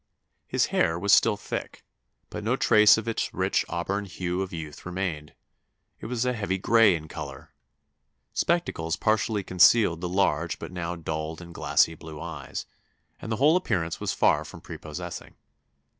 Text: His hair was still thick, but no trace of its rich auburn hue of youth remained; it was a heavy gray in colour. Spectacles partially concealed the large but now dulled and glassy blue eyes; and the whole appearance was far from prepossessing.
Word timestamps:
His 0.47 0.65
hair 0.73 0.97
was 0.97 1.13
still 1.13 1.37
thick, 1.37 1.85
but 2.31 2.43
no 2.43 2.55
trace 2.55 2.97
of 2.97 3.07
its 3.07 3.31
rich 3.35 3.63
auburn 3.69 4.05
hue 4.05 4.41
of 4.41 4.51
youth 4.51 4.83
remained; 4.83 5.35
it 5.99 6.07
was 6.07 6.25
a 6.25 6.33
heavy 6.33 6.57
gray 6.57 6.95
in 6.95 7.07
colour. 7.07 7.51
Spectacles 8.33 8.95
partially 8.95 9.43
concealed 9.43 10.01
the 10.01 10.09
large 10.09 10.57
but 10.57 10.71
now 10.71 10.95
dulled 10.95 11.39
and 11.39 11.53
glassy 11.53 11.93
blue 11.93 12.19
eyes; 12.19 12.65
and 13.21 13.31
the 13.31 13.35
whole 13.37 13.55
appearance 13.55 13.99
was 13.99 14.11
far 14.11 14.43
from 14.43 14.59
prepossessing. 14.59 15.35